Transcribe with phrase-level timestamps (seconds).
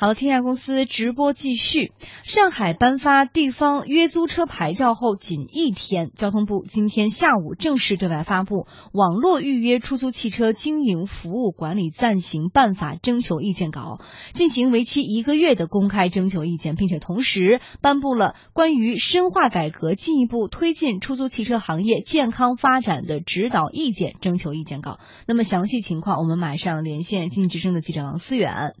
[0.00, 1.92] 好，天下公司直播继续。
[2.24, 8.60] 上海颁发地方约租车牌照后仅一天，交通部今天下午正式对外发布
[8.94, 13.98] 《网络预约出租汽车经营服务管理暂行办法》征求意见稿，
[14.32, 24.98] 进行为期一个月的公开征求意见，并且同时颁布了关于深化改革、进一步推进出租汽车行业健康发展的指导意见征求意见稿。
[25.26, 28.72] 那么详细情况，我们马上连线经济之声的记者王思远。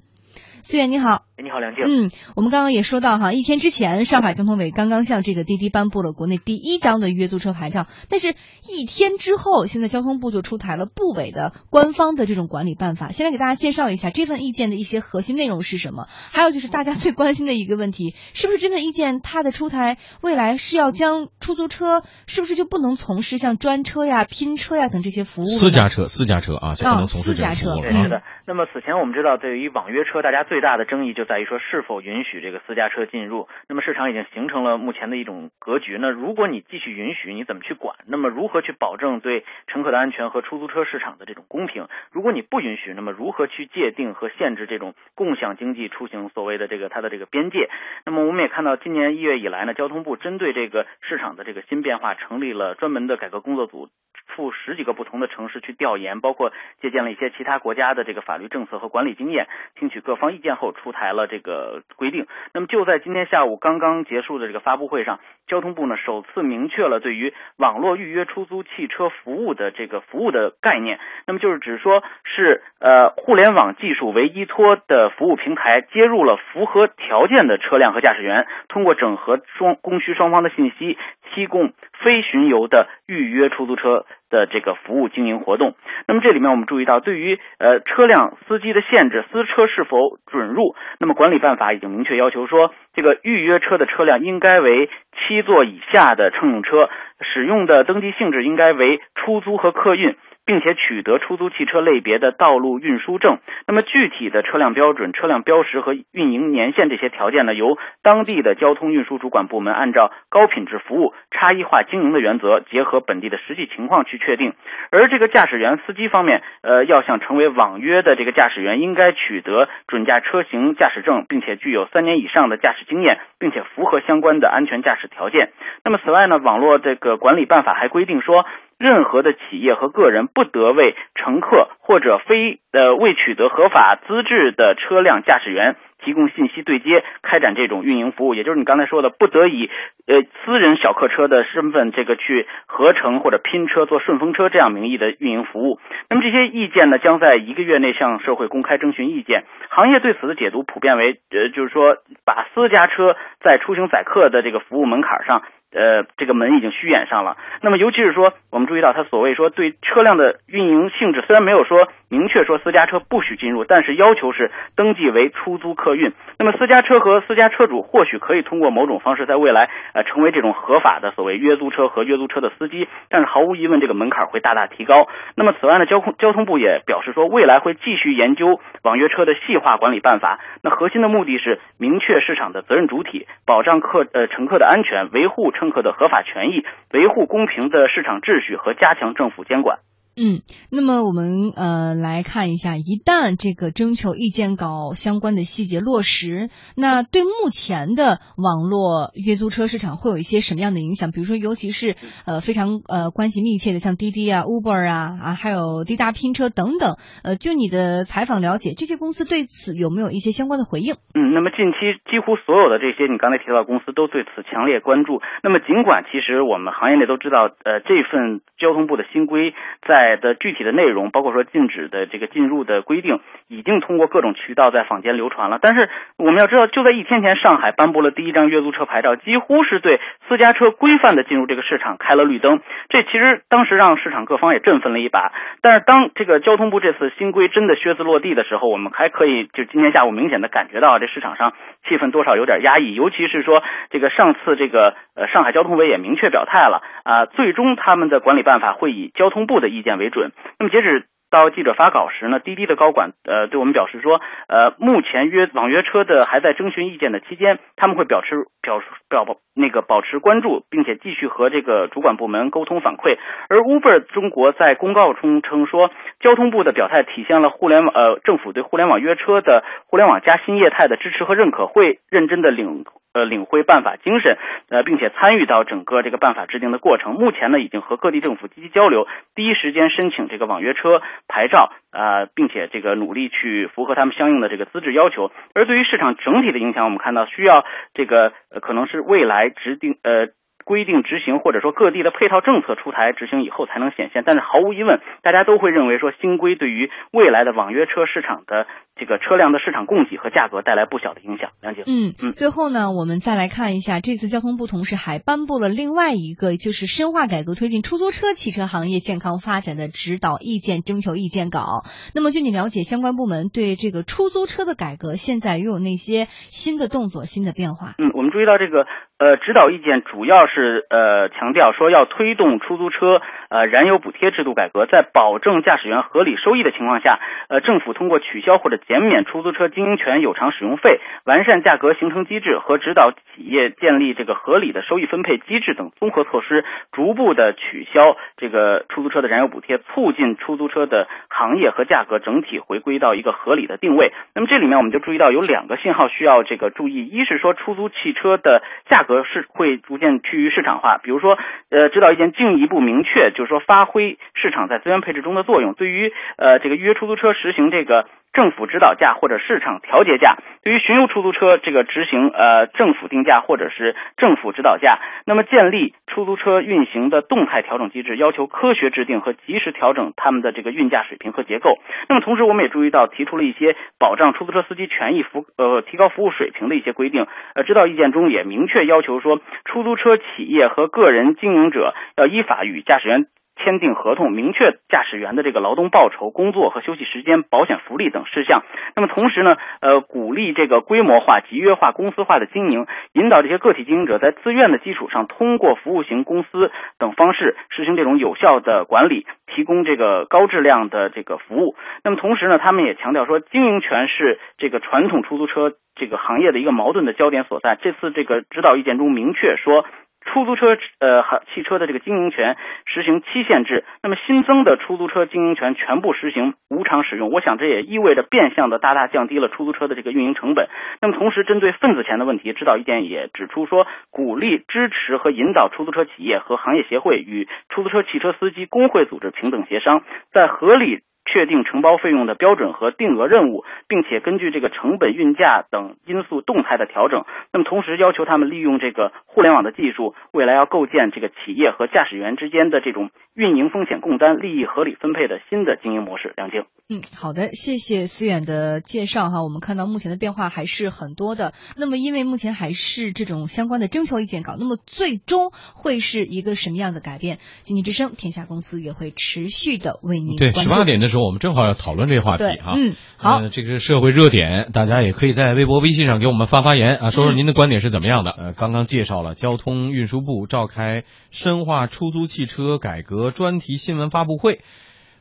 [0.62, 1.84] 思远你好，你好梁静。
[1.84, 8.34] 嗯，我们刚刚也说到哈，一天之前，上海交通委刚刚向这个滴滴颁布了国内第一张的约租车牌照，但是
[8.68, 13.10] 一天之后，现在交通部就出台了部委的官方的这种管理办法。
[13.10, 25.46] 先来给大家介绍一下这份意见的一些核心内容是什么，还有就是大家最关心的一个问题，是不是这份意见它的出台，未来是要将出租车是不是就不能从事像专车呀、拼车呀等这些服务？
[25.46, 28.02] 私家车，私家车啊，就不能从事这种服务了。
[28.02, 28.22] 是的。
[28.46, 33.48] 那么此前我们知道，对于网约车，大家最大的争议就在于说是否允许这个私家车进入。
[33.68, 35.96] 那么市场已经形成了目前的一种格局。
[36.00, 37.94] 那如果你继续允许，你怎么去管？
[38.06, 41.86] 那么如何去保证对乘客的安全和出租车市场的这种公平？
[42.10, 47.70] 如果你不允许，那么如何去界定和限制这种共享经济出行所谓的这个它的这个边界？
[48.04, 53.88] 那么我们也看到，今年一月以来呢，交通部针对这个市场的这个新变化，成立了专门的改革工作组。
[54.36, 62.26] 赴十几个不同的城市去调研，包括借鉴了一些其他国家的这个法律政策和管理经验，听取各方意见后出台了这个规定。
[62.52, 70.98] 那么就在今天下午刚刚结束的这个发布会上，交通部呢首次明确了对于网络预约出租汽车服务的这个服务的概念。
[71.26, 80.98] 那么就是指说是呃互联网技术为依托的服务平台，接入了符合条件的车辆和驾驶员，通过整合双供需双方的信息，
[81.34, 84.04] 提供非巡游的预约出租车。
[84.30, 85.74] 的这个服务经营活动，
[86.06, 96.88] 那么这里面我们注意到，对于呃车辆司机的限制，私车是否准入，那么管理办法已经明确要求说，这个预约车的车辆应该为七座以下的乘用车，
[97.22, 100.14] 使用的登记性质应该为出租和客运。
[100.50, 103.38] 并且取得出租汽车类别的道路运输证。
[103.68, 114.54] 那么具体的车辆标准、车辆标识和运营年限这些条件呢，由当地的交通运输主管部门按照高品质服务、差异化经营的原则，结合本地的实际情况去确定。
[114.90, 125.50] 而这个驾驶员、司机方面，呃，要想成为网约的这个驾驶员，应该取得准驾车型驾驶证，并且具有三年以上的驾驶经验，并且符合相关的安全驾驶条件。
[125.84, 128.44] 那么此外呢，网络这个管理办法还规定说。
[128.80, 138.34] 任何的企业和个人不得为乘客或者非呃未取得合法资质的车辆驾驶员提供信息对接，开展这种运营服务。
[138.34, 139.68] 也就是你刚才说的，不得以
[140.06, 145.78] 呃私人小客车的身份这个去合成或者拼车做顺风车这样名义的运营服务。
[146.08, 149.44] 那么这些意见呢，将在一个月内向社会公开征询意见。
[149.68, 153.14] 行业对此的解读普遍为呃就是说把私家车
[153.44, 155.42] 在出行载客的这个服务门槛上。
[155.72, 157.36] 呃，这个门已经虚掩上了。
[157.62, 166.12] 那么，尤其是说，我们注意到他所谓说对车辆的运营性质，虽然没有说明确说私家车不许进入，但是要求是登记为出租客运。
[166.38, 175.08] 那么，私家车和私家车主或许可以通过某种方式在未来呃成为这种合法的所谓约租车和约租车的司机，但是毫无疑问，这个门槛会大大提高。
[175.36, 180.40] 那么，此外呢，交通交通部也表示说，未来会继续研究网约车的细化管理办法。
[180.64, 185.52] 那核心的目的是明确市场的责任主体，保障客呃乘客的安全，维护。
[185.60, 189.80] 乘客的合法权益，维护公平的市场秩序和加强政府监管。
[190.20, 201.10] 嗯，那么我们呃来看一下，一旦这个征求意见稿相关的细节落实，那对目前的网络约租车市场会有一些什么样的影响？
[201.10, 206.96] 比如说，尤其是呃非常呃关系密切的，像滴滴啊、Uber 啊啊，还有滴答拼车等等。
[207.24, 211.00] 呃，就你的采访了解，这些公司对此有没有一些相关的回应？
[211.14, 215.22] 嗯，那么近期几乎所有的这些你刚才提到的公司都对此强烈关注。
[215.42, 219.54] 那么尽管其实我们行业内都知道，呃，这份交通部的新规
[219.88, 225.58] 在的具体的内容，包括说禁止的这个进入的规定，已经通过各种渠道在坊间流传了。
[225.60, 232.60] 但是我们要知道，就在一天前，上海颁布了第一张约租车牌照，几乎是对私家车规范的进入这个市场开了绿灯。
[232.88, 235.32] 这其实当时让市场各方也振奋了一把。
[235.60, 241.52] 但是当这个交通部这次新规真的靴子落地的时候，我们还可以就今天下午明显的感觉到这市场上
[241.88, 242.94] 气氛多少有点压抑。
[242.94, 249.98] 尤其是说这个上次这个呃上海交通委也明确表态了啊，最终他们的管理办法会以交通部的意见。
[249.98, 250.32] 为准。
[250.58, 263.16] 那么截止到记者发稿时呢，滴滴的高管呃对我们表示说，呃，目前约网约车的还在征询意见的期间，他们会表示表表那个保持关注，并且继续和这个主管部门沟通反馈。
[263.48, 272.84] 而 Uber 中国在公告中称说，交通部的表态体现了互联网呃政府对互联网约车的互联网加新业态的支持和认可，会认真的领。
[273.12, 277.14] 呃，领会办法精神，呃，并且参与到整个这个办法制定的过程。
[277.14, 285.32] 目前呢，已经和各地政府积极交流，第一时间申请这个网约车牌照，啊，并且这个努力去符合他们相应的这个资质要求。
[285.54, 287.64] 而对于市场整体的影响，我们看到需要
[287.94, 290.28] 这个可能是未来制定呃。
[290.70, 294.22] 规定执行，或者说各地的配套政策出台执行以后才能显现。
[294.24, 301.50] 但是毫无疑问，大家都会认为说新规对于未来的网约车市场的这个车辆的市场供给和价格带来不小的影响。
[301.60, 302.30] 梁姐，嗯嗯。
[302.30, 311.82] 最后呢，我们再来看一下，这次交通部同时还颁布了另外一个，就是深化改革推进出租车汽车行业健康发展的指导意见征求意见稿。
[312.14, 317.98] 那么据你了解，相关部门对这个出租车的改革现在又有那些新的动作、新的变化？
[317.98, 318.86] 嗯，我们注意到这个。
[319.20, 327.18] 呃，指导意见主要是是呃强调说要推动出租车呃燃油补贴制度改革，在保证驾驶员合理收益的情况下，
[327.48, 344.12] 呃政府通过取消或者减免出租车经营权有偿使用费、完善价格形成机制和指导企业建立这个合理的收益分配机制等综合措施，逐步的取消这个出租车的燃油补贴，促进出租车的行业和价格整体回归到一个合理的定位。
[344.34, 349.20] 那么这里面我们就注意到有两个信号需要这个注意，一是说出租汽车的价格。
[349.30, 351.38] 是会逐渐趋于市场化，比如说，
[351.70, 358.06] 呃，指导意见进一步明确，就是说发挥市场在资源配置中的作用，对于呃这个预约出租车实行这个。
[358.32, 371.78] 政府指导价或者市场调节价，对于巡游出租车这个执行呃政府定价或者是政府指导价，那么建立出租车运行的动态调整机制，要求科学制定和及时调整他们的这个运价水平和结构。
[372.08, 377.26] 那么同时我们也注意到提出了一些保障出租车司机权益服呃提高服务水平的一些规定。
[377.54, 383.26] 呃，指导意见中也明确要求说，出租车企业和个人经营者要依法与驾驶员。
[383.62, 388.62] 签订合同，明确驾驶员的这个劳动报酬、工作和休息时间、保险福利等事项。
[388.96, 401.76] 那么同时呢，呃，鼓励这个规模化、集约化、公司化的经营，引导这些个体经营者在自愿的基础上，通过服务型公司等方式实行这种有效的管理，提供这个高质量的这个服务。
[402.02, 407.76] 那么同时呢，他们也强调说，经营权是这个传统出租车这个行业的一个矛盾的焦点所在。
[407.80, 409.84] 这次这个指导意见中明确说。
[410.24, 411.22] 出租车呃，
[411.52, 417.30] 汽车的这个经营权实行期限制，那么新增的出租车经营权全部实行无偿使用。
[417.30, 420.68] 我想这也意味着变相的大大降低了出租车的这个运营成本。
[421.00, 430.02] 那么同时，针对份子钱的问题，指导意见也指出说，鼓励支持和引导出租车企业和行业协会与出租车汽车司机工会组织平等协商，
[430.32, 431.00] 在合理。
[431.24, 437.24] 确定承包费用的标准和定额任务，并且根据这个成本、运价等因素动态的调整。
[437.52, 446.32] 那么同时要求他们利用这个互联网的技术，未来要构建这个企业和驾驶员之间的这种运营风险共担、利益合理分配的新的经营模式。
[446.36, 449.42] 梁静，嗯，好的，谢谢思远的介绍哈。
[449.44, 451.52] 我们看到目前的变化还是很多的。
[451.76, 457.38] 那么因为目前还是这种相关的征求意见稿，那么最终会是一个什么样的改变？
[457.62, 461.20] 经济之声天下公司也会持续的为您对十八点的时候。
[461.30, 468.30] 我们正好要讨论这个话题哈，嗯，好，这个社会热点，大家也可以在微博、微信上给我们发发言啊，说说您的观点是怎么样的。
[468.30, 474.62] 呃，刚刚介绍了交通运输部召开深化出租汽车改革专题新闻发布会，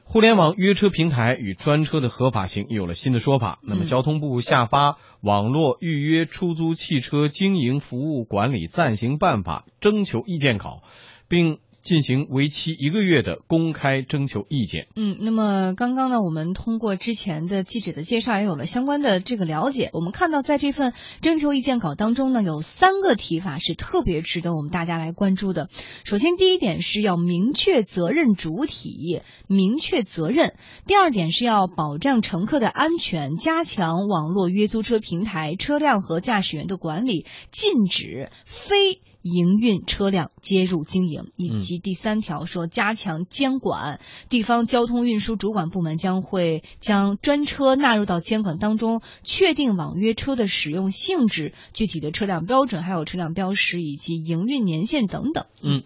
[0.03, 3.59] 互联网约车平台与专车的合法性有了新的说法。
[3.62, 4.91] 那么，交通部下发
[5.21, 10.81] 《网络预约出租汽车经营服务管理暂行办法》征求意见稿，
[11.27, 11.60] 并。
[11.89, 14.89] 进行为期一个月的公开征求意见。
[14.96, 19.89] 嗯，那么刚刚呢，我们通过之前的记者的介绍，也有了相关的这个了解。
[19.93, 25.67] 我们看到，在这份征求意见稿当中呢，有三个提法是特别值得我们大家来关注的。
[26.03, 30.51] 首先，第一点是要明确责任主体，明确责任；
[30.86, 39.01] 第二点是要保障乘客的安全，加强网络约租车平台车辆和驾驶员的管理，禁止非。
[39.21, 43.99] 营运车辆接入经营，以及第三条说加强监管，
[44.29, 55.45] 地方交通运输主管部门将会将专车纳入到监管当中，确定网约车的使用性质、具体的车辆标准、还有车辆标识以及营运年限等等。
[55.61, 55.83] 嗯，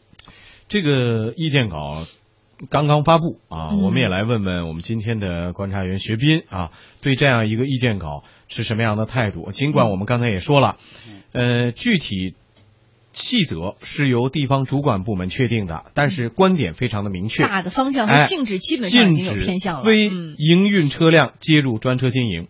[0.67, 2.05] 这个意见稿
[2.69, 6.71] 刚刚发布啊，我们也来问问我们今天的观察员学斌啊，
[7.01, 9.51] 对这样一个意见稿是什么样的态度？
[9.51, 10.77] 尽管我们刚才也说了，
[11.31, 12.35] 呃，具体。
[13.13, 19.85] 细则是由地方主管部门确定的，但是观点非常的明确，大的方向和性质基本上已经有偏向了。
[19.85, 22.47] 非营运车辆接入专车经营，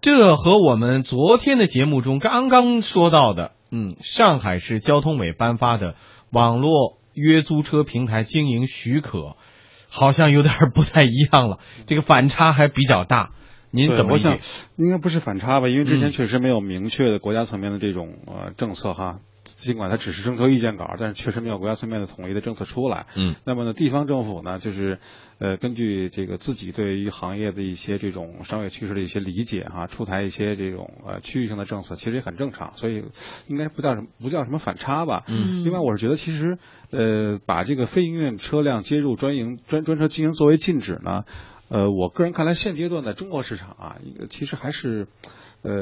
[0.00, 5.94] 这和我们昨天的节目中刚刚说到的，嗯，上海市交通委颁发的
[6.30, 9.36] 网络约租车平台经营许可，
[9.88, 13.30] 好像有点不太一样了， 这个反差还比较大。
[13.70, 14.40] 您怎么理解？
[14.76, 15.68] 应该不是反差吧？
[15.68, 19.18] 因为之前确实没有明确的国家层面的这种呃政策哈。
[19.58, 23.06] 尽管它只是征求意见稿，但是确实没有国家层面的统一的政策出来。
[23.16, 25.00] 嗯，那么呢，地方政府呢，就是
[25.38, 32.74] 呃，根据这个自己对于行业的一些这种商业趋势的一些理解哈，出台一些这种呃区域性的政策，其实也很正常。
[32.76, 33.04] 所以
[33.48, 35.24] 应该不叫什么不叫什么反差吧。
[35.26, 35.64] 嗯。
[35.64, 36.58] 另外，我是觉得其实
[36.90, 41.24] 呃，把这个非营运车辆接入专营专专车经营作为禁止呢，
[41.68, 45.08] 呃，我个人看来现阶段在中国市场啊，一个其实还是。
[45.62, 45.72] 呃，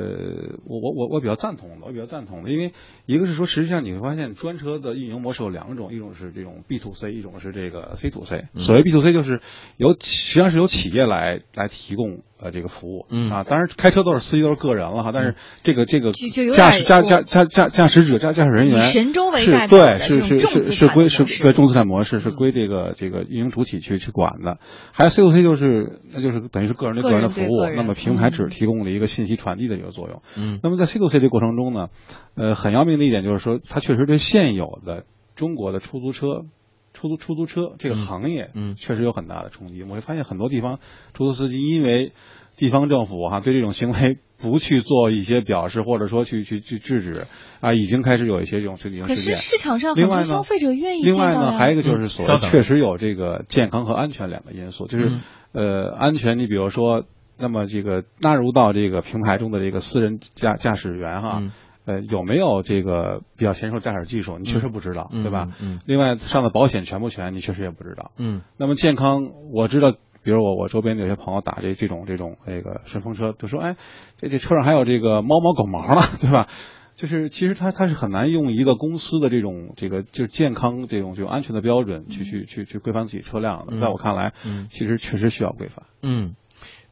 [0.65, 2.73] 我我我我比较赞同的，我比较赞同的，因为
[3.05, 8.47] 一个是说，实际上你会发现专车的运营模式有两种，一种是这种 B to C，一种是这个 C to C。
[8.55, 9.41] 所谓 B to C 就是
[9.77, 13.31] 由实际上是由企业来来提供呃这个服务，嗯。
[13.31, 24.59] 啊，当然开车都是司机都是个人了哈，但是这个这个驾驾驶驾驾驾驾驾驶者驾驾驶人员神州为代表对是是是是归是对重资产模式是归这个这个运营主体去去管的，
[24.93, 30.23] 还有 C to C 就是那就是等于是个人对个人的服务，那么平台只提供了一个信息传递的一个作用。
[30.37, 31.89] 嗯，那么在 C to C 这过程中呢，
[32.35, 35.05] 呃，很要命的一点就是说，它确实对现有的
[35.35, 36.45] 中国的出租车、
[36.93, 39.83] 出租出租车这个行业，嗯，确实有很大的冲击。
[39.83, 40.79] 我会发现很多地方
[41.13, 42.13] 出租司机因为
[42.57, 47.27] 地方政府哈对这种行为不去做一些表示，或者说去去去制止
[47.61, 49.01] 啊，已经开始有一些这种事件。
[49.01, 55.21] 可是市场上很多消费者愿意另外呢，还有一个就是所谓确实有这个健康和安全两个因素，就是
[55.53, 57.05] 呃安全，你比如说。
[57.39, 61.43] 那么这个纳入到这个平台中的这个私人驾驾驶员哈，
[61.85, 65.49] 呃有没有这个比较娴熟驾驶技术，你确实不知道，对吧？
[65.61, 65.79] 嗯。
[65.87, 68.11] 另外上的保险全不全，你确实也不知道。
[68.17, 68.43] 嗯。
[68.57, 73.77] 那么健康，我知道，比如我我周边有些朋友打这这种这种那个顺风车，就说哎，
[74.17, 76.49] 这这车上还有这个猫毛狗毛了， 对吧？
[76.97, 85.85] 就是其实它它是很难用一个公司的这种这个就是健康这种就安全的标准去去去去规范自己车辆的，在我看来，嗯，其实确实需要规范。
[86.03, 86.35] 嗯。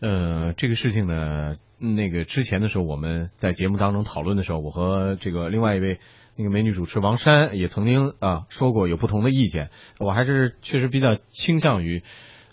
[0.00, 5.98] 呃，这个事情呢，那个之前的时候我们在节目当中讨论的时候，我和这个另外一位
[6.36, 9.70] 那个美女主持王珊也曾经啊说过有不同的意见。
[9.98, 12.02] 我还是确实比较倾向于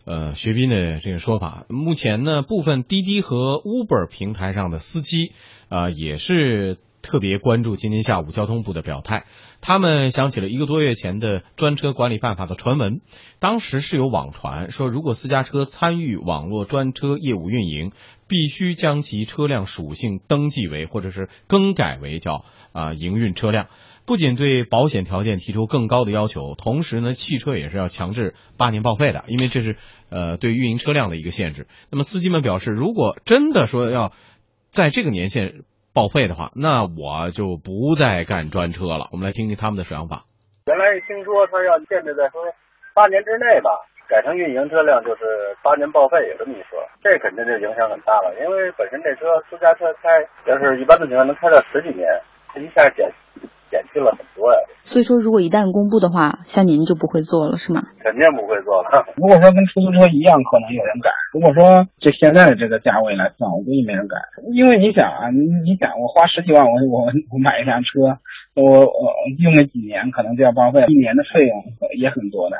[0.05, 1.65] 呃学斌的这个说法。
[1.67, 5.33] 目前呢，部分滴滴和 Uber 平台上的司机
[5.67, 9.25] 啊也是特别关注今天下午交通部的表态。
[9.59, 13.01] 他们想起了一个多月前的专车管理办法的传闻，
[13.39, 17.91] 当时是有网传说，如果私家车参与网络专车业务运营，
[18.27, 23.67] 必须将其车辆属性登记为或者是更改为叫啊营运车辆，
[24.05, 29.77] 不仅对保险条件提出更高的要求，同时呢，汽车也是要强制八年报废的，因为这是
[30.09, 31.67] 呃对运营车辆的一个限制。
[31.91, 34.11] 那么司机们表示，如果真的说要
[34.71, 35.63] 在这个年限。
[35.93, 39.11] 报废的话，那我就不再干专车了。
[39.11, 40.23] 我们来听听他们的想法。
[40.67, 42.39] 原来听说他要限制在说
[42.93, 43.71] 八年之内吧，
[44.07, 46.79] 改成运营车辆就是八年报废，也这么一说。
[47.03, 50.07] 这肯定就影响很大了，因为本身这车私家车开，
[50.45, 52.07] 要是一般的情况能开到十几年，
[52.53, 53.11] 这一下减
[53.69, 54.59] 减去了很多呀。
[54.81, 57.83] 所以说，如果一旦公布的话，像您就不会做了，是吗？
[57.99, 59.05] 肯定不会做了。
[59.15, 61.09] 如果说跟出租车一样，可能有人改。
[61.33, 64.17] 如果说就现在的这个价位来算，我估计没人改。
[64.53, 68.17] 因为你想啊，你你想，我花十几万，我我我买一辆车，
[68.55, 71.63] 我我用个几年，可能就要报废，一年的费用
[71.99, 72.57] 也很多的。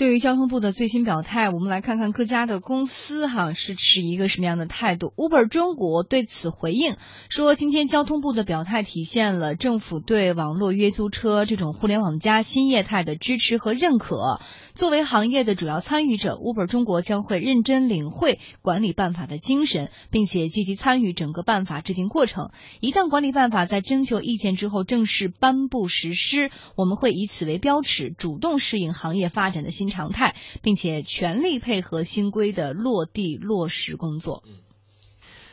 [0.00, 5.12] 对于交通部的最新表态，我们来看看各家的公司哈是持一个什么样的态度。
[5.14, 6.96] Uber 中国对此回应
[7.28, 14.40] 说，今天交通部的表态体现了政府对网络约租车这种互联网加新业态的支持和认可。
[14.74, 22.52] 作为行业的主要参与者，Uber 中国将会认真领会管理办法的精神，并且积极参与整个办法制定过程。
[22.80, 34.42] 一旦管理办法在征求意见之后正式颁布实施，我们会以此为标尺，主动适应行业发展的新常态，并且全力配合新规的落地落实工作。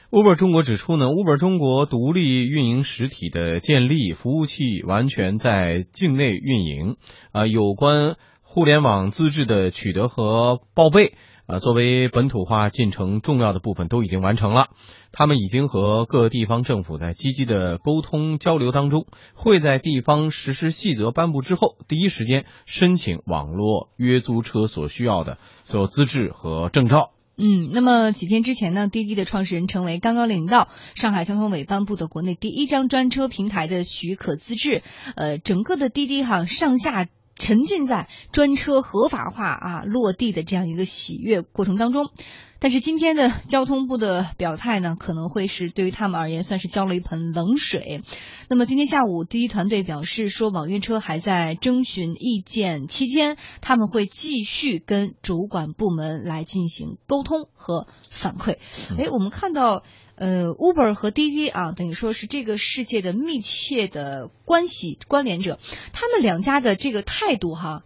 [0.10, 6.96] Uber 中国指出呢，Uber 中国独立运营实体的建立，服务器完全在境内运营，
[7.34, 8.16] 啊，有关。
[8.50, 11.16] 互联网资质的取得和报备，
[11.48, 14.68] 啊，作为本土化进程重要的部分都已经完成了。
[15.14, 27.12] 他们已经和各地方政府在积极的沟通交流当中，会在地方实施细则颁布之后，第一时间申请网络约租车所需要的所有资质和证照。
[27.38, 34.82] 嗯，那么几天之前呢，滴滴的创始人成为刚刚领到上海交通委颁布的国内第一张专车平台的许可资质，
[35.16, 37.08] 呃，整个的滴滴哈上下。
[37.38, 42.10] 沉浸在专车合法化啊落地的这样一个喜悦过程当中，
[42.60, 48.04] 但是今天的交通部的表态呢，可能会是对于他们而言算是浇了一盆冷水。
[48.50, 58.58] 那么今天下午，第一团队表示说，网约车还在征询意见期间，他们会继续跟主管部门来进行沟通和反馈。
[58.98, 59.84] 哎，我们看到。
[60.20, 65.60] 呃，Uber 和滴滴啊，等于说是这个世界的密切的关系关联者，
[65.94, 67.84] 他们两家的这个态度哈，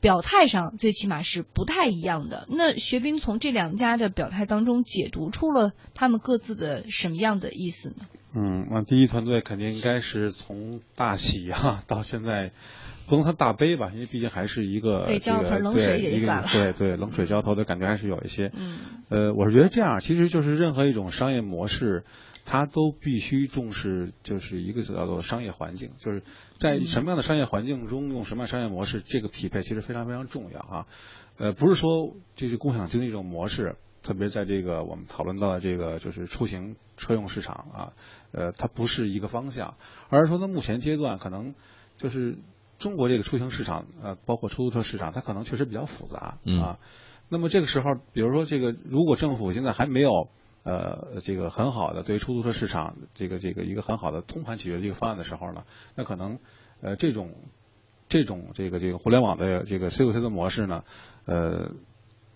[0.00, 2.46] 表态上最起码是不太一样的。
[2.50, 8.06] 那学兵从这两家的表态当中解读出了他们各自的什么样的意思呢？
[8.34, 12.52] 嗯，那第一团队肯定应该是从大喜哈 到现在。
[13.06, 15.88] 不能说大悲吧，因为毕竟还是一个这个对
[16.52, 18.52] 对对冷水浇头的感觉还是有一些。
[18.54, 18.76] 嗯，
[19.08, 22.04] 呃，我是觉得这样，其实就是任何一种商业模式，
[22.50, 26.22] 它都必须重视，就是一个叫做商业环境，就是
[26.56, 30.86] 在什么样的商业环境中用什么样商业模式，这个匹配其实非常非常重要啊。
[31.36, 37.92] 呃，不是说这是共享经济这种模式，特别在这个我们讨论到的这个就是出行车用市场啊，
[38.32, 39.76] 呃，它不是一个方向，
[40.08, 41.54] 而是说呢，目前阶段可能
[41.98, 42.38] 就是。
[42.78, 46.78] 中国这个出行市场，呃，包括出租车市场，它可能确实比较复杂啊。
[47.28, 50.28] 那么这个时候，比如说这个，如果政府现在还没有
[50.64, 56.38] 呃这个很好的对出租车市场这个这个一个很好的通盘解决的一个方案的时候呢，那可能
[56.80, 57.32] 呃这种
[58.08, 60.84] 这种这个这个互联网的这个 C to C 的模式呢，
[61.24, 61.70] 呃，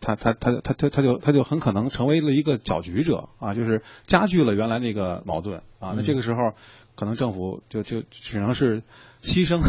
[0.00, 5.94] 它它它它它它就它就很可能成为了一个搅局者啊，就是加剧了原来那个矛盾啊。
[5.96, 6.54] 那这个时候，
[6.94, 8.82] 可能政府就就只能是
[9.22, 9.60] 牺牲。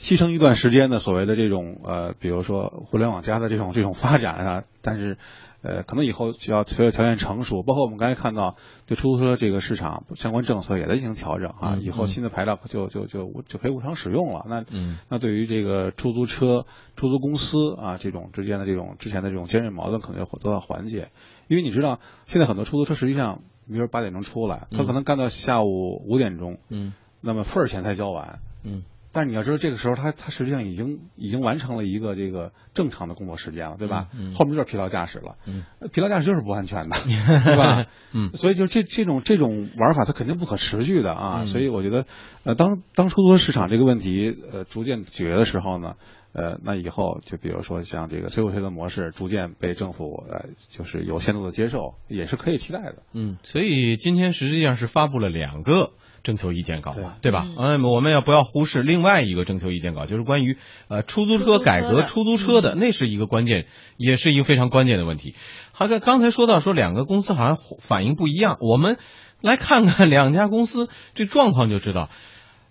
[0.00, 5.18] 牺牲一段时间的所谓的这种呃，比如说互联网加的这种这种发展啊，但是
[5.60, 14.46] 呃，可能以后需要随着条件成熟，包括我们刚才看到对出租车这个市场相关政策也在进行调整啊，以后新的牌照就就就就可以无偿使用了。
[14.48, 14.64] 那
[15.10, 16.64] 那对于这个出租车
[16.96, 21.10] 出租公司啊这种之间的这种之前的这种尖锐矛盾可能要得到缓解，
[21.46, 28.82] 因为你知道现在很多出租车实际上，比如说八点钟出来，他可能干到下午五点钟，嗯，那么份儿钱才交完，嗯。
[29.12, 34.08] 但是你要知道，这个时候他他实际上已经已经完成了一个这个正常的工作时间了，对吧？
[34.16, 34.34] 嗯。
[34.34, 35.36] 后面就是疲劳驾驶了。
[35.46, 35.64] 嗯。
[35.92, 36.96] 疲劳驾驶就是不安全的，
[37.44, 37.86] 对吧？
[38.12, 38.30] 嗯。
[38.34, 41.40] 所以就这这种这种玩法，它肯定不可持续的啊。
[41.40, 41.46] 嗯。
[41.46, 42.06] 所以我觉得，
[42.44, 45.94] 呃，当当出租车市场这个问题呃逐渐解决的时候呢，
[46.32, 53.02] 呃，那以后就比如说像这个 C O C 的模式逐渐被政府呃就是有限度的接受，也是可以期待的。
[53.12, 53.38] 嗯。
[53.42, 55.90] 所以今天实际上是发布了两个。
[56.22, 57.46] 征求意见稿嘛，对吧？
[57.56, 65.34] 嗯，我们要不要忽视另外一个征求意见稿，就是关于呃出租车改革出租车的，那是一个关键，也是一个非常关键的问题。
[65.72, 68.98] 好，刚刚才说到说两个公司好像反应不一样，我们
[69.40, 72.10] 来看看两家公司这状况就知道。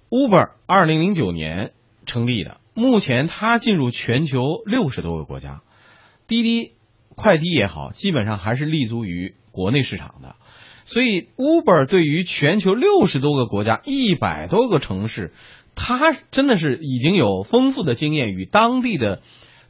[0.10, 1.74] Uber 二零零九年
[2.06, 5.62] 成立的，目前它进入全球六十多个国家，
[6.28, 6.74] 滴滴
[7.16, 10.36] 快滴也好，基本上还是立足于国内市场的。
[10.92, 15.32] 所以，Uber 对于全球六十多个国家、一百多个城市，
[15.76, 19.22] 它真的是已经有丰富的经验，与当地的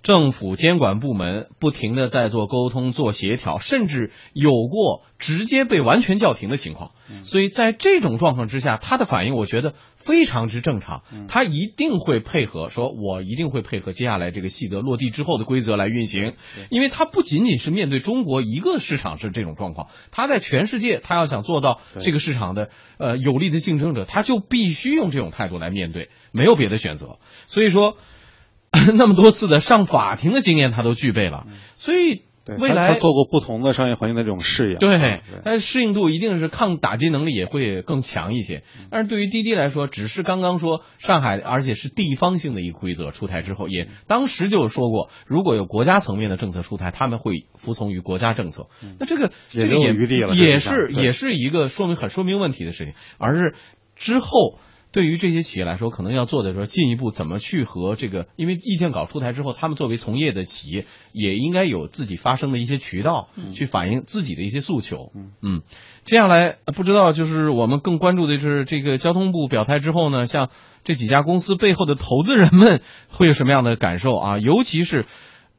[0.04, 6.92] 政府监管部门不停的在做沟通、做协调，甚至有过直接被完全叫停的情况。
[7.24, 9.74] 所以在这种状况之下，他的反应，我觉得。
[10.00, 16.36] 非常之正常，他一定会配合，说我一定会配合接下来这个细则落地之后的规则来运行，
[16.70, 27.20] 因为他不仅仅是面对中国一个市场是这种状况，他在全世界，他要想做到这个市场的呃有力的竞争者，他就必须用这种态度来面对，没有别的选择。
[27.48, 27.98] 所以说，
[28.96, 32.24] 那么多次的上法庭的经验他都具备了，所以。
[32.58, 38.64] 未来做过不同的商业环境的这种适应，对，但适应度一定是抗打击能力也会更强一些。
[38.90, 48.66] 但是对于滴滴来说，只是刚刚说上海，而且是地方性的一个规则出台之后，也当时就说过，如果有国家层面的政策出台，他们会服从于国家政策。
[49.00, 49.94] 那这个这个也
[50.34, 53.54] 也是也是一个说明很说明问题的事情，而是
[53.96, 54.58] 之后。
[54.92, 65.12] 对于这些企业来说，可能要做的说进一步怎么去和这个，因为意见稿出台之后，他们作为从业的企业，也应该有自己发声的一些渠道，去反映自己的一些诉求。
[65.44, 65.62] 嗯，
[66.04, 70.50] 接下来不知道就是我们更关注的是这个交通部表态之后呢，像
[70.84, 74.38] 这几家公司背后的投资人们会有什么样的感受啊？
[74.40, 75.06] 尤其是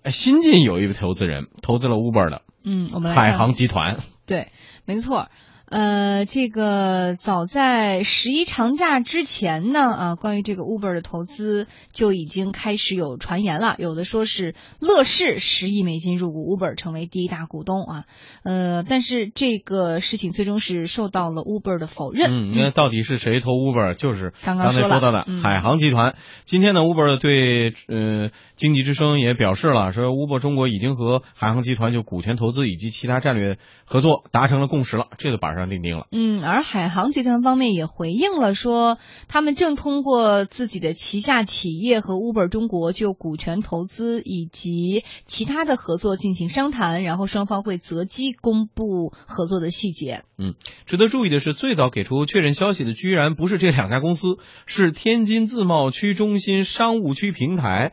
[0.07, 4.49] 新晋有一位投资人投资了 Uber 的，嗯，我们海航集团，对，
[4.87, 5.29] 没错。
[5.71, 18.05] 呃，这个早在十一长假之前呢，啊，关于这个 Uber 的投资就已经开始有传言了，有的说是乐视十亿美金入股 Uber，成为第一大股东啊，
[18.43, 22.51] 呃，但是这个事情最终是受到了 Uber 的否认。
[22.51, 26.17] 嗯，那到底是谁投 Uber，就是刚刚才说到的嗯海航集团。
[26.45, 36.07] 今天呢，Uber 对呃经济之声也表示了，说 Uber 中国已经和海航集团就股权投资以及其他战略合作达成了共识了，这个板上钉钉了。
[36.13, 50.23] 嗯，而海航集团方面也回应了说，他们正通过自己的旗下企业和 Uber 中国就股权投资以及其他的合作进行商谈，然后双方会择机公布合作的细节。
[50.39, 50.55] 嗯，
[50.87, 57.93] 值得注意的是，最早给出确认消息的居然不是这两家公司，是天津自贸区中心商务区平台，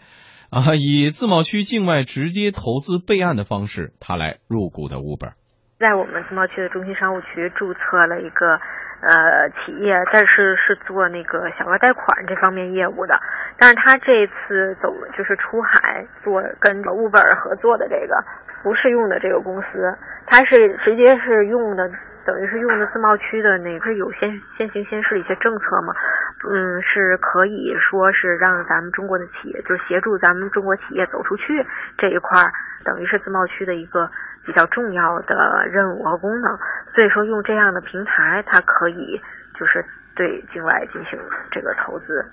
[0.50, 5.34] 啊，以自贸区境外直接投资备案的方式，他来入股的 Uber。
[5.80, 8.60] 在我们自贸区的中心商务区注册了一个
[9.02, 13.20] 呃企业，但是是做那个小额贷款这方面业务的。
[13.60, 18.24] 但是他这次走就是出海做跟 Uber 合作的这个
[18.63, 21.90] 不是用的这个公司，他是直接是用的。
[22.26, 25.94] 等于是用的自贸区的那个有先先行先试一些政策嘛，
[26.52, 31.66] 嗯，是可以说是让咱们中国的企业，就是协助咱们中国企业走出去
[31.98, 32.38] 这一块，
[32.84, 34.12] 等于是自贸区的一个
[34.48, 36.58] 比较重要的任务和功能。
[36.96, 39.22] 所以说用这样的平台，它可以
[39.60, 41.20] 就是对境外进行
[41.52, 42.26] 这个投资。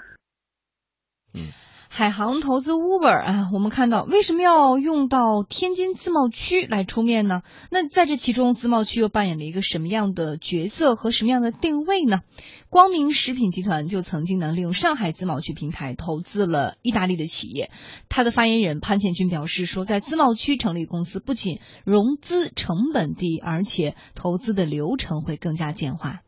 [1.35, 1.53] 嗯。
[1.97, 7.43] 海航投资 Uber 啊，我们看到为什么要用到天津自贸区来出面呢？
[7.71, 12.23] 那在这其中，自贸区又扮演了一个什么样的角色和什么样的定位呢？
[12.69, 17.71] 光明食品集团就曾经呢利用上海自贸区平台投资了意大利的企业。
[18.09, 26.23] 他的发言人潘建军表示说，在自贸区成立公司不仅融资成本低，而且投资的流程会更加简化。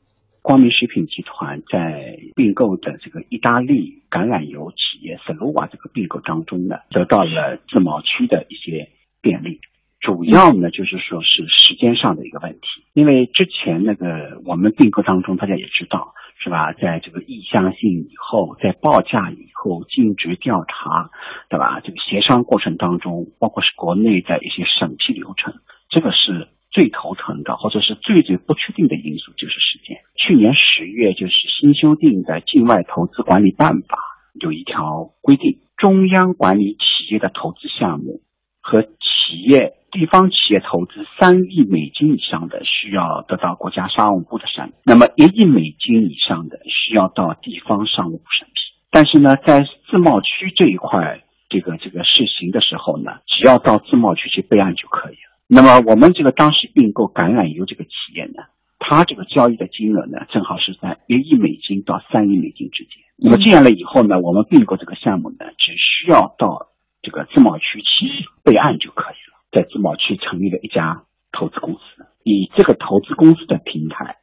[0.47, 9.59] 光明食品集团在并购的这个意大利橄榄油企业 s 鲁瓦这个并购当中呢，得到了自贸区的一些便利。
[9.99, 16.73] 主要呢就是说是时间上的一个问题，因为之前那个我们并购当中，大家也知道是吧？
[16.75, 21.11] 在这个意向性以后，在报价以后，尽职调查，
[21.49, 21.81] 对吧？
[21.81, 25.55] 这个协商过程当中，包括是国内的一些审批流程，
[25.89, 26.47] 这个是。
[26.71, 29.99] 最头疼的，或者是最最不确定的因素就是时间。
[30.15, 33.99] 去年十月，就是新修订的《境外投资管理办法》
[34.45, 38.21] 有一条规定，中央管理企业的投资项目
[38.61, 48.53] 和企业地方企业投资三亿美金以上的，需要得到国家商务部的审批；那么一亿美金以上的，需要到地方商务部审批。
[48.91, 55.36] 但是呢，在自贸区这一块，这个这个试行的时候呢，只要到自贸区去备案就可以了。
[55.49, 58.43] 那么我们这个当时并购橄榄油这个企业呢，
[58.79, 63.05] 它这个交易的金额呢，正好是在一亿美金到三亿美金之间。
[63.17, 74.17] 那么这样了以后呢，我们并购这个项目呢，只需要到这个自贸区去备案就可以了，在自贸区成立了一家投资公司，以这个投资公司的平台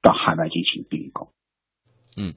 [0.00, 1.32] 到海外进行并购。
[2.16, 2.34] 嗯。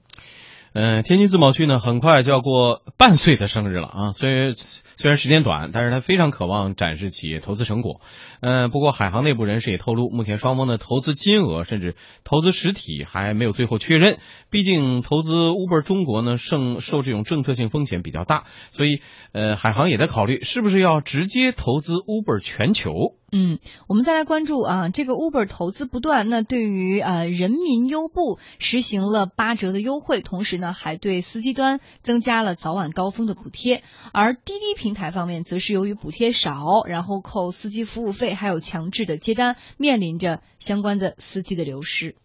[0.73, 4.12] 嗯、天津自贸区呢，很快就要过半岁的生日了啊！
[4.12, 8.01] 虽然虽然时间短，但是他非常渴望展示企业投资成果。
[8.41, 14.17] 嗯、不过海航内部人士也透露，目前双方的投资金额甚至投资实体还没有最后确认。
[14.49, 18.99] 毕竟投资 Uber 中国呢，受受这种政策性风险比较大，所以
[19.31, 22.91] 呃，海航也在考虑是不是要直接投资 Uber 全球。
[23.36, 23.57] 嗯，
[23.88, 33.82] 我们再来关注啊，这个 Uber 投资不断，那对于呃人民优步实行了八折的优惠，同时呢还对司机端增加了早晚高峰的补贴，
[34.13, 42.15] 而滴滴平台方面则是由于补贴少，然后扣司机服务费，还有强制的接单，面临着相关的司机的流失。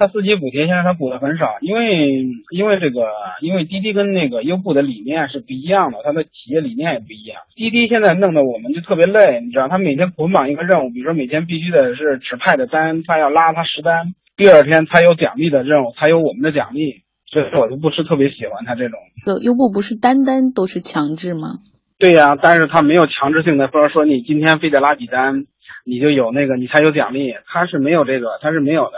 [0.00, 2.24] 他司机补贴现在他补的很少，因为
[2.54, 3.08] 因为这个
[3.42, 7.40] 因为滴滴跟那个优步的理念是不一样的，它的企业理念也不一样。
[7.56, 18.98] 滴滴现在弄得我们就特别累，你知道，他每天捆绑一个任务，比如说每天必须得是指派的单，他要拉他十单，第二天才有奖励的任务，才有我们的奖励，所以我就不是特别喜欢他这种。
[19.24, 21.58] 这优步不是单单都是强制吗？
[21.98, 25.46] 对呀、但是他没有强制性的，或者说你今天非得拉几单，
[25.84, 28.96] 你就有那个你才有奖励，他是没有这个，他是没有的。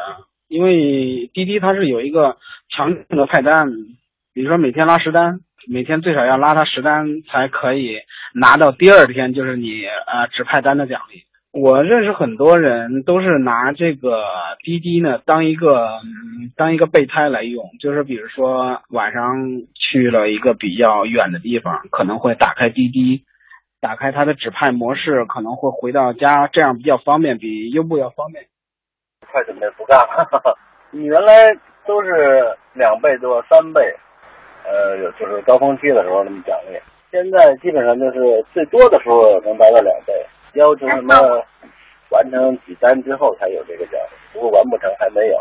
[0.48, 2.36] 因为滴滴它是有一个
[2.68, 3.68] 强制的派单，
[4.34, 8.00] 比如说每天拉十单，每天最少要拉他十单才可以
[8.34, 11.22] 拿到第二天就是你呃指派单的奖励。
[11.52, 14.22] 我认识很多人都是拿这个
[14.62, 15.88] 滴滴呢当一个
[16.56, 23.24] 当一个备胎来用，就是比如说晚上去了一个比较远的地方，可能会打开滴滴，
[23.80, 28.44] 打开它的指派模式，可能会回到家，这样比较方便，比优步要方便。
[29.32, 30.56] 快准备不干了。
[30.92, 31.32] 你原来
[31.84, 33.82] 都是两倍多、三倍，
[34.64, 36.78] 呃，就是高峰期的时候那么奖励，
[37.10, 40.12] 现在基本上就是最多的时候能达到两倍，
[40.54, 41.14] 要求什么
[42.10, 44.00] 完成几单之后才有这个奖，
[44.34, 45.38] 如果完不成还没有。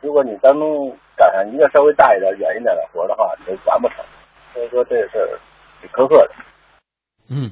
[0.00, 4.04] 如果你当中赶上一个稍微大一点、远一点的活的话，你就完不成。
[4.52, 5.38] 所以说这事儿
[5.80, 6.30] 挺苛刻的。
[7.30, 7.50] 嗯。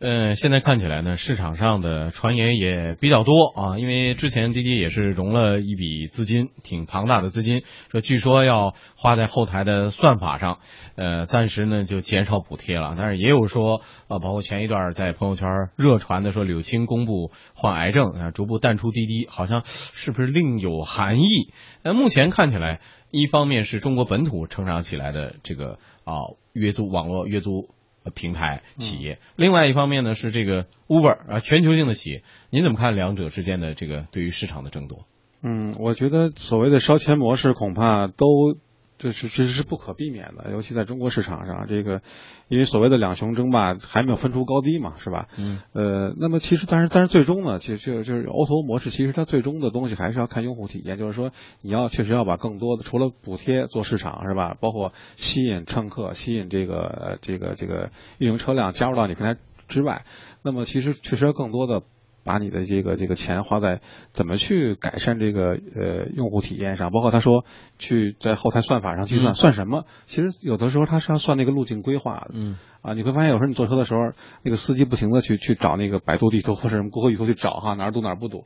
[0.00, 10.60] 呃，现在看起来呢，市场上的传言也比较多啊，因为之前滴滴也是融了一笔资金，挺庞大的资金，说据说要花在后台的算法上，
[10.94, 12.94] 呃，暂时呢就减少补贴了。
[12.96, 21.52] 但是也有说啊，包括前一段在朋友圈热传的说柳青公布患癌症啊，逐步淡出滴滴，好像是不是另有含义？
[21.82, 22.80] 那目前看起来，
[23.10, 26.14] 一方面是中国本土成长起来的这个啊
[26.52, 27.68] 月租网络月租。
[28.10, 35.06] 平台企业，另外一方面呢是这个 Uber 啊，全球性的企业，您怎么看两者之间的这个对于市场的争夺？
[35.42, 38.58] 嗯，我觉得所谓的烧钱模式恐怕都。
[38.98, 42.02] 这是这是不可避免的，尤其在中国市场上，这个
[42.48, 45.28] 因为所谓的两雄争霸还没有分出高低嘛，是吧？
[45.38, 45.60] 嗯。
[45.72, 51.30] 呃，那么其实，但是但是最终呢，其实就就是 O2O 模式，其实它最终的东西还是要看用户体验，就是说
[51.62, 54.56] 你要确实要把更多的除了补贴做市场是吧？
[54.60, 59.36] 包括吸引乘客、吸引这个这个这个运营车辆加入到你平台
[59.68, 60.04] 之外，
[60.42, 61.82] 那么其实确实要更多的。
[62.28, 63.80] 把你的这个这个钱花在
[64.12, 67.46] 怎么去改善这个呃用户体验上，包括他说
[67.78, 69.84] 去在后台算法上计算算什么？
[70.04, 72.32] 其实有的时候他是要算那个路径规划的。
[72.34, 74.12] 嗯啊，你会发现有时候你坐车的时候，
[74.42, 78.44] 那个司机不停的去去找那个百度地图或者什么谷歌地图去找哈哪儿堵哪儿不堵。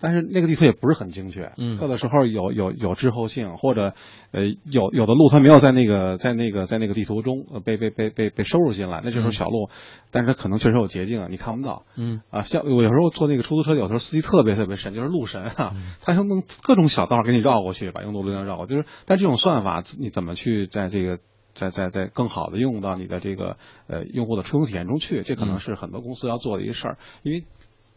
[0.00, 3.94] 但是那个地图也不是很精确，嗯，有的时候有有有滞后性，或者
[4.32, 9.68] 呃有有的路它没有在那个在那个在那个地图中被被被被被收入进来，那就是小路，
[10.10, 12.22] 但是它可能确实有捷径，你看不到，嗯。
[12.30, 21.18] 啊，像我有时候坐那个出租车，有时候司机特别特别神，就是路神啊，他就弄各种小道给你绕过去，把拥堵路段绕过，就是但这种算法你怎么去在这个
[21.54, 27.44] 在在在更好的用到你的这个呃用户的出行体验中去，这可能是很多公司要做的一个事儿，因为。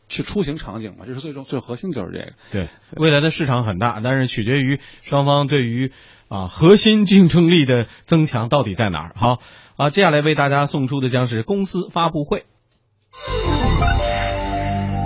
[0.07, 2.33] 去出行场景嘛，这是最终最核心就是这个。
[2.51, 5.91] 对，未来的市场很大，但是取决于双方对于
[6.27, 9.15] 啊核心竞争力的增强到底在哪儿。
[9.15, 9.39] 好
[9.75, 12.45] 啊，接下来为大家送出的将是公司发布会。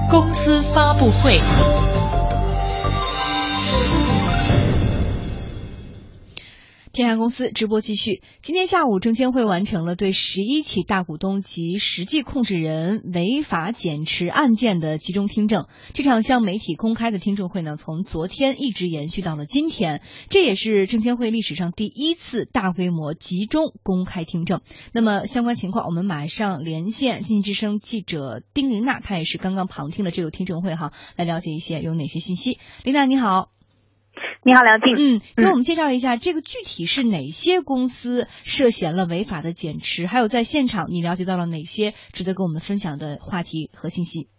[0.10, 1.87] 公司发布会。
[6.97, 8.23] 天下公司直播继续。
[8.41, 15.67] 今天下午，证监会完成了对十一起大股东及实际控制人违法减持案件的集中听证。
[15.93, 20.01] 这场向媒体公开的听证会呢，从昨天一直延续到了今天。
[20.29, 24.62] 这也是证监会历史上第一次大规模集中公开听证。
[24.91, 32.57] 那么相关情况，我们马上连线经济之声记者丁玲娜，她也是刚刚旁听了这个听证会哈，来了解一些有哪些信息。
[32.83, 33.56] 琳娜你好。
[34.43, 34.95] 你好，梁静。
[34.95, 40.08] 嗯，给我们介绍一下，这个具体是哪些公司涉嫌了违法的减持？
[40.08, 44.30] 还有在现场你了解到了哪些值得跟我们分享的话题和信息？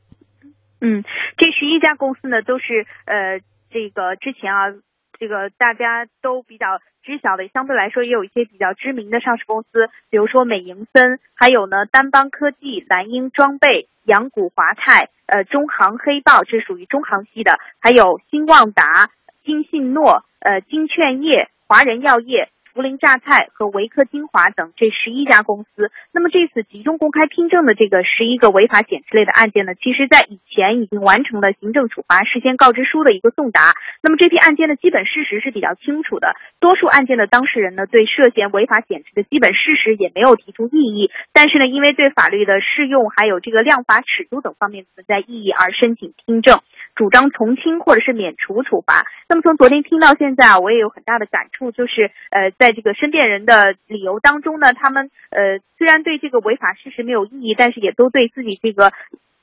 [0.81, 1.05] 嗯，
[1.37, 4.71] 这十一家公司呢，都是呃，这个之前啊，
[5.19, 19.11] 这个大家都比较知晓的，相对来说也有一些比较知名的上市公司，比如说美盈森，还有呢丹邦科技、蓝鹰装备、阳谷华泰、呃中航黑豹，这属于中航系的，还有新旺达。
[19.49, 25.91] 金信诺、呃金券业、华人药业、涪陵榨菜和维克精华等这十一家公司。
[26.13, 33.75] 那么这次集中公开听证的这个十一个违法减持类的案件呢，其实在以前已经完成了行政处罚事先告知书的一个送达。
[34.03, 46.61] 那么这批案件的基本事实是比较清楚的，多数案件的当事人呢对涉嫌违法减持的基本事实也没有提出异议，但是呢因为对法律的适用还有这个量罚尺度等方面存在异议而申请听证。
[46.95, 49.07] 主张从轻或者是免除处罚。
[49.29, 58.93] 那么从昨天听到现在啊，我也有很大的感触，就是呃，在这个申辩人的理由当中呢，他们呃虽然对这个违法事实没有异议，但是也都对自己这个。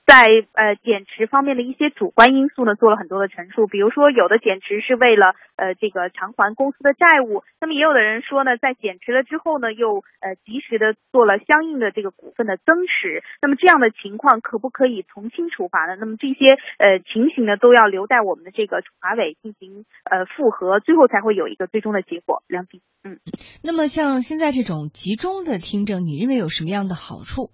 [0.06, 3.66] 在呃减持方面的一些主观因素呢，做了很多的陈述。
[3.66, 13.24] 比如说，有的减持是为了呃这个偿还公司的债务，那么也有的人说呢，在减持了之后呢，又呃及时的做了相应的这个股份的增持。
[13.42, 15.96] 那么这样的情况可不可以从轻处罚呢？
[16.00, 22.44] 那么这些呃情形呢，都要留待我们的这个处罚委进行呃复核，最后才会有一个最终的结果。
[22.48, 23.18] 梁斌，嗯，
[23.64, 27.50] 那么像现在这种集中的听证，你认为有什么样的好处？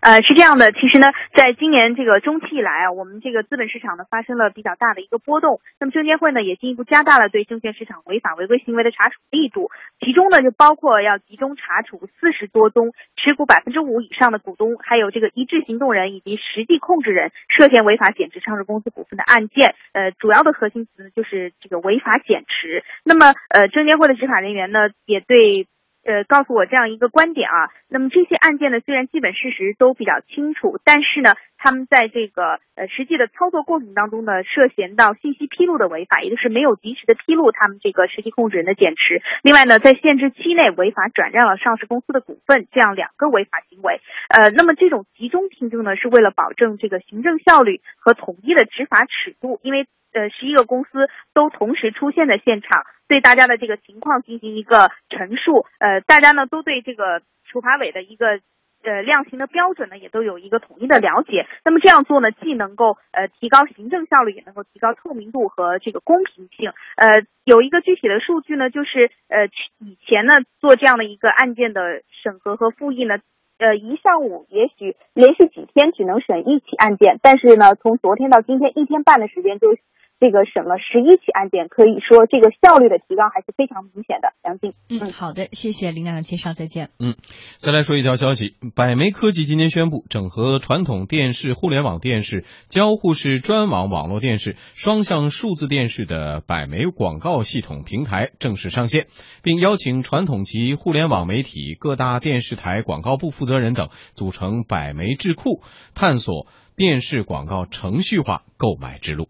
[0.00, 5.60] 呃，是这样的，其实呢，在今年这个中期以来啊，我们这个资本市场呢发生了比较大的一个波动。
[5.78, 19.74] 那么证监会呢也进一步加大了对证券市场违法违规行为的查处力度，其中呢就包括要集中查处四十多宗持股百分之五以上的股东，还有这个一致行动人以及实际控制人涉嫌违法减持上市公司股份的案件。
[19.92, 22.84] 呃，主要的核心词就是这个违法减持。
[23.04, 25.66] 那么呃，证监会的执法人员呢也对。
[26.04, 27.70] 呃，告诉我这样一个观点啊。
[27.88, 39.20] 那么这些案件呢，虽然基本事实都比较清楚，但是呢，他们在这个呃实际的操作过程当中呢，涉嫌到信息披露的违法，也就是没有及时的披露他们这个实际控制人的减持。
[39.42, 44.00] 另外呢，在限制期内违法转让了上市公司的股份，这样两个违法行为。
[44.30, 49.86] 呃，那么这种集中听证呢，是为了保证这个行政效率和统一的执法尺度，因为。
[50.12, 55.66] 呃，十一个公司都同时出现在现场，对大家的这个情况进行一个陈述。
[55.78, 58.40] 呃，大家呢都对这个处罚委的一个
[58.82, 61.46] 呃量刑的标准呢，也都有一个统一的了解。
[61.64, 66.72] 那么这样做呢，既能够呃提高行政效率，也能够提高透明度和这个公平性。
[66.96, 69.46] 呃，有一个具体的数据呢，就是呃
[69.78, 73.16] 以前呢做这样的一个案件的审核和复议呢。
[73.58, 79.76] 呃，一上午也许连续几天只能审一起案件，但是呢，从昨天到今天一天半的时间就。
[80.20, 84.28] 这个审了十一起案件，可以说这个效率的提高还是非常明显的。
[84.44, 86.90] 梁静，嗯，好的，谢谢林亮的介绍，再见。
[86.98, 87.16] 嗯，
[87.56, 99.06] 再来说一条消息，百媒科技今天宣布，整合传统电视、互联网电视、交互式专网网络电视、双向数字电视的百媒广告系统平台正式上线，
[99.42, 105.62] 并邀请传统及互联网媒体、各大电视台广告部负责人等组成百媒智库，
[105.94, 109.28] 探索电视广告程序化购买之路。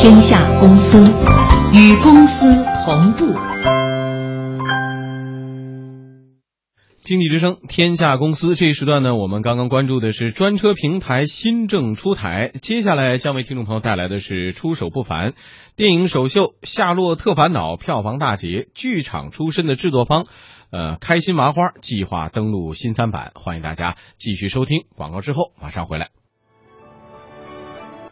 [0.00, 0.98] 天下公司
[1.72, 3.32] 与公司同步。
[7.02, 8.56] 经济之声，天下公司。
[8.56, 15.34] 这一时段呢，我们刚刚关注的是专车平台新政出台，接下来将为听众朋友带来的是出手不凡。
[15.76, 20.26] 电影首秀《夏洛特烦恼》票房大捷，剧场出身的制作方，
[20.72, 24.86] 呃，开心麻花计划登陆新三板，欢迎大家继续收听。
[24.96, 26.08] 广告之后马上回来。